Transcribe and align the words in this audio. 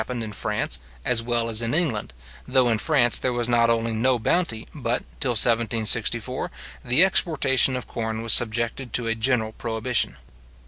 It 0.01 0.05
has 0.05 0.07
happened 0.07 0.23
in 0.23 0.31
France, 0.33 0.79
as 1.05 1.21
well 1.21 1.47
as 1.47 1.61
in 1.61 1.75
England, 1.75 2.11
though 2.47 2.69
in 2.69 2.79
France 2.79 3.19
there 3.19 3.33
was 3.33 3.47
not 3.47 3.69
only 3.69 3.93
no 3.93 4.17
bounty, 4.17 4.67
but, 4.73 5.03
till 5.19 5.33
1764, 5.33 6.49
the 6.83 7.03
exportation 7.05 7.75
of 7.75 7.85
corn 7.85 8.23
was 8.23 8.33
subjected 8.33 8.93
to 8.93 9.05
a 9.05 9.13
general 9.13 9.51
prohibition. 9.51 10.17